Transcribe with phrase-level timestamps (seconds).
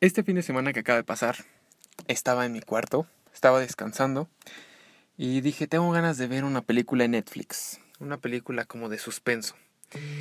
[0.00, 1.36] Este fin de semana que acaba de pasar,
[2.08, 4.30] estaba en mi cuarto, estaba descansando
[5.18, 9.56] y dije, tengo ganas de ver una película en Netflix, una película como de suspenso.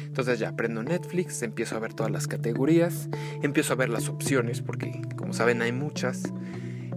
[0.04, 3.08] Entonces ya prendo Netflix, empiezo a ver todas las categorías,
[3.42, 6.24] empiezo a ver las opciones, porque como saben hay muchas.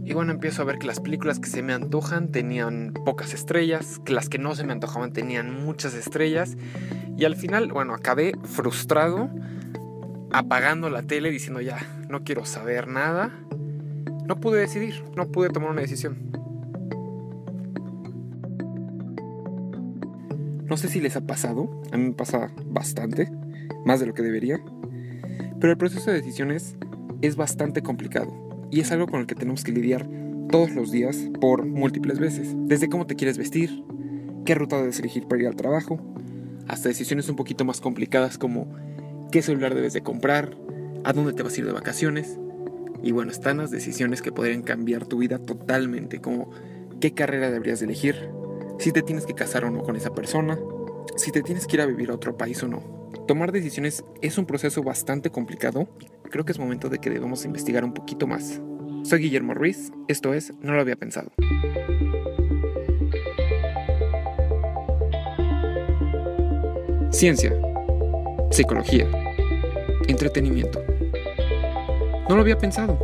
[0.04, 4.00] Y bueno, empiezo a ver que las películas que se me antojan tenían pocas estrellas,
[4.04, 6.56] que las que no se me antojaban tenían muchas estrellas.
[7.16, 9.30] Y al final, bueno, acabé frustrado
[10.32, 11.78] apagando la tele diciendo ya,
[12.08, 13.30] no quiero saber nada.
[14.26, 16.30] No pude decidir, no pude tomar una decisión.
[20.64, 23.30] No sé si les ha pasado, a mí me pasa bastante,
[23.84, 24.58] más de lo que debería,
[25.60, 26.76] pero el proceso de decisiones
[27.20, 30.08] es bastante complicado y es algo con el que tenemos que lidiar
[30.50, 32.54] todos los días por múltiples veces.
[32.56, 33.84] Desde cómo te quieres vestir,
[34.46, 36.00] qué ruta debes elegir para ir al trabajo,
[36.68, 38.74] hasta decisiones un poquito más complicadas como
[39.32, 40.56] qué celular debes de comprar,
[41.02, 42.38] a dónde te vas a ir de vacaciones.
[43.02, 46.50] Y bueno, están las decisiones que podrían cambiar tu vida totalmente, como
[47.00, 48.30] qué carrera deberías de elegir,
[48.78, 50.56] si te tienes que casar o no con esa persona,
[51.16, 53.10] si te tienes que ir a vivir a otro país o no.
[53.26, 55.88] Tomar decisiones es un proceso bastante complicado
[56.32, 58.60] creo que es momento de que debamos investigar un poquito más.
[59.04, 61.30] Soy Guillermo Ruiz, esto es No lo había pensado.
[67.10, 67.52] Ciencia,
[68.50, 69.06] psicología,
[70.08, 70.82] entretenimiento.
[72.28, 72.98] No lo había pensado.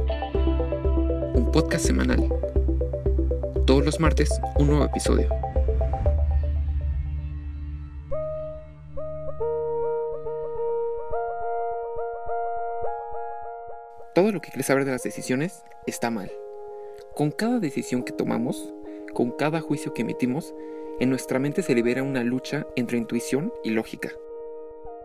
[1.35, 2.29] Un podcast semanal.
[3.67, 5.29] Todos los martes, un nuevo episodio.
[14.15, 16.33] Todo lo que quieres saber de las decisiones está mal.
[17.15, 18.73] Con cada decisión que tomamos,
[19.15, 20.55] con cada juicio que emitimos,
[21.01, 24.11] en nuestra mente se libera una lucha entre intuición y lógica.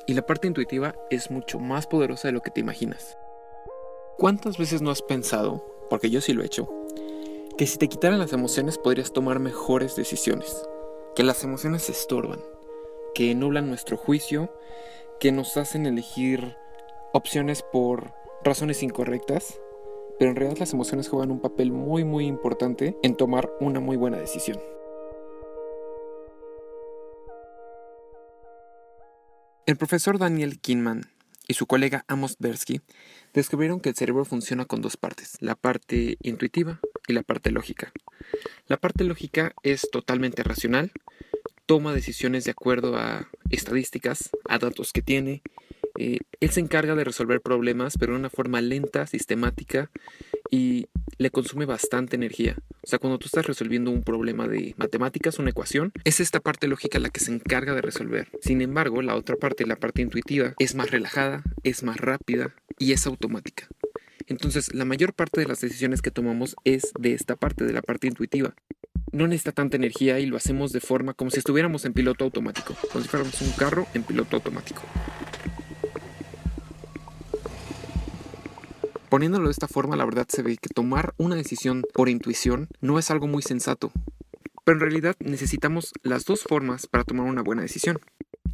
[0.05, 3.17] Y la parte intuitiva es mucho más poderosa de lo que te imaginas.
[4.17, 6.69] ¿Cuántas veces no has pensado, porque yo sí lo he hecho,
[7.57, 10.67] que si te quitaran las emociones podrías tomar mejores decisiones?
[11.15, 12.41] Que las emociones estorban,
[13.15, 14.53] que nublan nuestro juicio,
[15.19, 16.57] que nos hacen elegir
[17.13, 18.11] opciones por
[18.43, 19.61] razones incorrectas,
[20.19, 23.95] pero en realidad las emociones juegan un papel muy muy importante en tomar una muy
[23.97, 24.59] buena decisión.
[29.65, 31.09] El profesor Daniel Kinman
[31.47, 32.81] y su colega Amos Tversky
[33.33, 37.93] descubrieron que el cerebro funciona con dos partes, la parte intuitiva y la parte lógica.
[38.67, 40.91] La parte lógica es totalmente racional,
[41.65, 45.41] toma decisiones de acuerdo a estadísticas, a datos que tiene.
[45.97, 49.89] Eh, él se encarga de resolver problemas, pero de una forma lenta, sistemática
[50.51, 50.87] y
[51.17, 52.55] le consume bastante energía.
[52.81, 56.67] O sea, cuando tú estás resolviendo un problema de matemáticas, una ecuación, es esta parte
[56.67, 58.29] lógica la que se encarga de resolver.
[58.41, 62.91] Sin embargo, la otra parte, la parte intuitiva, es más relajada, es más rápida y
[62.91, 63.67] es automática.
[64.27, 67.81] Entonces, la mayor parte de las decisiones que tomamos es de esta parte, de la
[67.81, 68.55] parte intuitiva.
[69.11, 72.75] No necesita tanta energía y lo hacemos de forma como si estuviéramos en piloto automático,
[72.91, 74.81] como si fuéramos un carro en piloto automático.
[79.13, 82.97] Poniéndolo de esta forma, la verdad se ve que tomar una decisión por intuición no
[82.97, 83.91] es algo muy sensato.
[84.65, 87.99] Pero en realidad necesitamos las dos formas para tomar una buena decisión.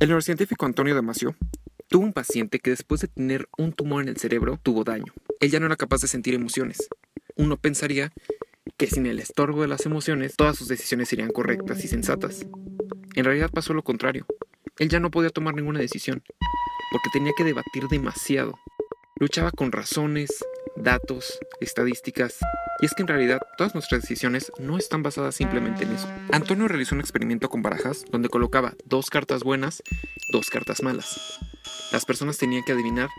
[0.02, 1.34] El neurocientífico Antonio Damasio
[1.88, 5.14] tuvo un paciente que después de tener un tumor en el cerebro tuvo daño.
[5.40, 6.90] Él ya no era capaz de sentir emociones.
[7.38, 8.12] Uno pensaría
[8.76, 12.46] que sin el estorbo de las emociones todas sus decisiones serían correctas y sensatas.
[13.16, 14.26] En realidad pasó lo contrario.
[14.78, 16.22] Él ya no podía tomar ninguna decisión,
[16.92, 18.60] porque tenía que debatir demasiado.
[19.22, 20.30] Luchaba con razones,
[20.80, 22.38] datos, estadísticas.
[22.80, 26.08] Y es que en realidad todas nuestras decisiones no están basadas simplemente en eso.
[26.32, 29.84] Antonio realizó un experimento con barajas donde colocaba dos cartas buenas,
[30.32, 31.40] dos cartas malas.
[31.92, 33.10] Las personas tenían que adivinar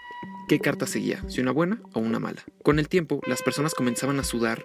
[0.49, 2.43] qué carta seguía, si una buena o una mala.
[2.63, 4.65] Con el tiempo, las personas comenzaban a sudar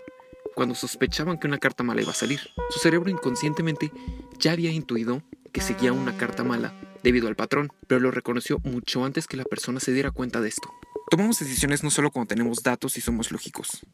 [0.55, 2.39] cuando sospechaban que una carta mala iba a salir.
[2.69, 3.91] Su cerebro inconscientemente
[4.39, 6.73] ya había intuido que seguía una carta mala
[7.03, 10.49] debido al patrón, pero lo reconoció mucho antes que la persona se diera cuenta de
[10.49, 10.69] esto.
[11.09, 13.85] Tomamos decisiones no solo cuando tenemos datos y somos lógicos.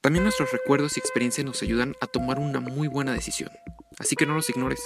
[0.00, 3.50] También nuestros recuerdos y experiencias nos ayudan a tomar una muy buena decisión.
[3.98, 4.80] Así que no los ignores.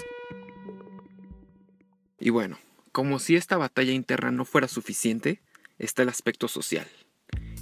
[2.19, 2.59] Y bueno,
[2.91, 5.41] como si esta batalla interna no fuera suficiente,
[5.79, 6.87] está el aspecto social.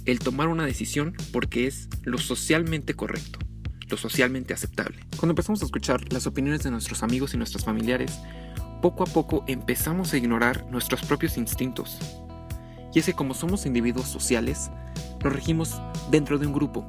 [0.05, 3.37] El tomar una decisión porque es lo socialmente correcto,
[3.87, 4.99] lo socialmente aceptable.
[5.17, 8.17] Cuando empezamos a escuchar las opiniones de nuestros amigos y nuestros familiares,
[8.81, 11.99] poco a poco empezamos a ignorar nuestros propios instintos
[12.93, 14.69] y es que como somos individuos sociales,
[15.23, 15.81] nos regimos
[16.11, 16.85] dentro de un grupo.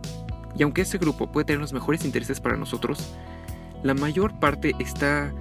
[0.56, 3.15] Y aunque ese grupo puede tener los mejores intereses para nosotros,
[3.83, 5.33] la mayor parte está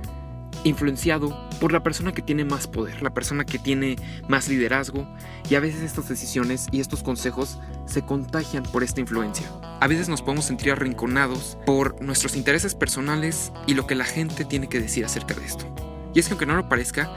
[0.63, 3.95] influenciado por la persona que tiene más poder, la persona que tiene
[4.27, 5.07] más liderazgo
[5.49, 9.47] y a veces estas decisiones y estos consejos se contagian por esta influencia.
[9.79, 14.45] A veces nos podemos sentir arrinconados por nuestros intereses personales y lo que la gente
[14.45, 15.65] tiene que decir acerca de esto.
[16.13, 17.11] Y es que aunque no lo parezca,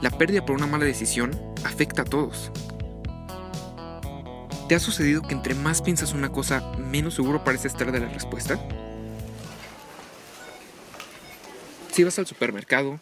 [0.00, 1.30] la pérdida por una mala decisión
[1.64, 2.50] afecta a todos.
[4.72, 8.08] ¿Te ha sucedido que entre más piensas una cosa, menos seguro parece estar de la
[8.08, 8.58] respuesta?
[11.92, 12.98] Si vas al supermercado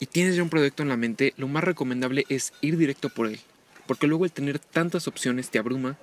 [0.00, 3.26] y tienes ya un producto en la mente, lo más recomendable es ir directo por
[3.26, 3.38] él,
[3.86, 5.98] porque luego el tener tantas opciones te abruma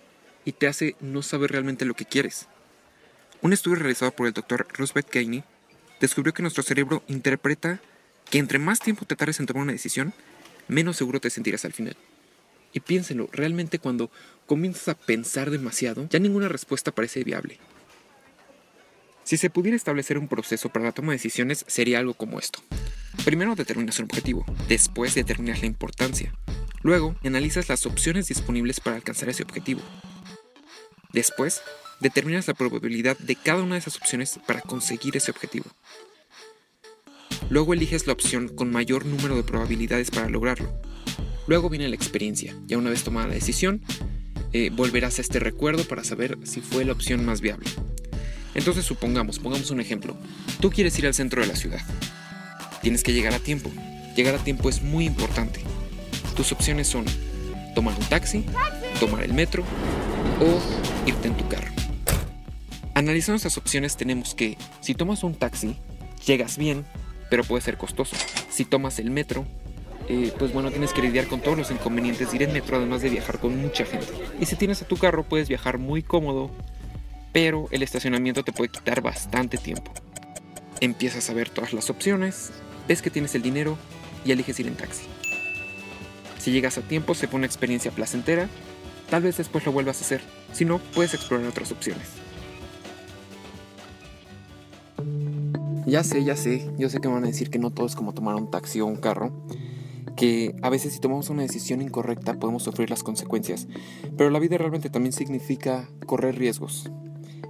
[0.45, 2.45] y te hace no saber realmente lo que quieres.
[3.41, 4.67] Un estudio realizado por el Dr.
[4.71, 5.43] Roosevelt Gainey
[5.99, 7.79] descubrió que nuestro cerebro interpreta
[8.29, 10.13] que entre más tiempo te tardes en tomar una decisión,
[10.67, 11.97] menos seguro te sentirás al final.
[12.73, 14.11] Y piénsenlo, realmente cuando
[14.45, 17.59] comienzas a pensar demasiado, ya ninguna respuesta parece viable.
[19.23, 22.59] Si se pudiera establecer un proceso para la toma de decisiones, sería algo como esto.
[23.25, 26.33] Primero determinas un objetivo, después determinas la importancia.
[26.81, 29.81] Luego, analizas las opciones disponibles para alcanzar ese objetivo.
[31.11, 31.61] Después,
[31.99, 35.65] determinas la probabilidad de cada una de esas opciones para conseguir ese objetivo.
[37.49, 40.71] Luego eliges la opción con mayor número de probabilidades para lograrlo.
[41.49, 42.53] Luego viene la experiencia.
[42.67, 43.81] Ya una vez tomada la decisión,
[44.53, 47.67] eh, volverás a este recuerdo para saber si fue la opción más viable.
[48.53, 50.15] Entonces supongamos, pongamos un ejemplo.
[50.59, 51.81] Tú quieres ir al centro de la ciudad.
[52.83, 53.71] Tienes que llegar a tiempo.
[54.15, 55.61] Llegar a tiempo es muy importante.
[56.35, 57.05] Tus opciones son
[57.73, 58.45] tomar un taxi,
[58.99, 59.63] tomar el metro
[60.39, 61.73] o irte en tu carro.
[62.93, 65.75] Analizando estas opciones tenemos que si tomas un taxi,
[66.27, 66.85] llegas bien,
[67.31, 68.15] pero puede ser costoso.
[68.51, 69.47] Si tomas el metro,
[70.11, 73.03] eh, pues bueno, tienes que lidiar con todos los inconvenientes de ir en metro, además
[73.03, 74.07] de viajar con mucha gente.
[74.39, 76.49] Y si tienes a tu carro, puedes viajar muy cómodo,
[77.31, 79.91] pero el estacionamiento te puede quitar bastante tiempo.
[80.81, 82.49] Empiezas a ver todas las opciones,
[82.87, 83.77] ves que tienes el dinero
[84.25, 85.05] y eliges ir en taxi.
[86.39, 88.49] Si llegas a tiempo, se pone una experiencia placentera,
[89.11, 90.21] tal vez después lo vuelvas a hacer,
[90.53, 92.07] si no, puedes explorar otras opciones.
[95.85, 98.13] Ya sé, ya sé, yo sé que van a decir que no todo es como
[98.13, 99.31] tomar un taxi o un carro,
[100.19, 103.69] que a veces si tomamos una decisión incorrecta podemos sufrir las consecuencias,
[104.17, 106.91] pero la vida realmente también significa correr riesgos,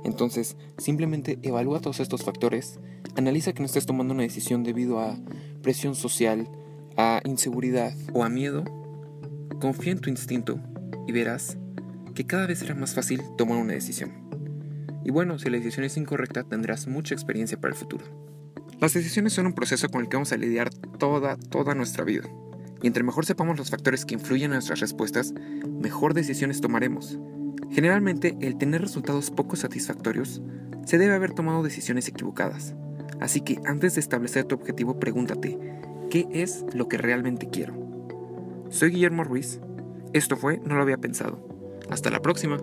[0.04, 2.80] entonces, simplemente evalúa todos estos factores,
[3.16, 5.18] analiza que no estés tomando una decisión debido a
[5.62, 6.50] presión social,
[6.96, 8.64] a inseguridad o a miedo.
[9.60, 10.60] Confía en tu instinto
[11.08, 11.58] y verás
[12.16, 14.12] que cada vez será más fácil tomar una decisión.
[15.04, 18.06] Y bueno, si la decisión es incorrecta, tendrás mucha experiencia para el futuro.
[18.80, 22.30] Las decisiones son un proceso con el que vamos a lidiar toda, toda nuestra vida.
[22.82, 25.34] Y entre mejor sepamos los factores que influyen en nuestras respuestas,
[25.68, 27.20] mejor decisiones tomaremos
[27.72, 30.42] Generalmente, el tener resultados poco satisfactorios
[30.86, 32.74] se debe haber tomado decisiones equivocadas.
[33.20, 35.58] Así que antes de establecer tu objetivo, pregúntate,
[36.10, 37.74] ¿qué es lo que realmente quiero?
[38.70, 39.60] Soy Guillermo Ruiz.
[40.14, 41.48] Esto fue No lo había pensado.
[41.90, 42.58] Hasta la próxima.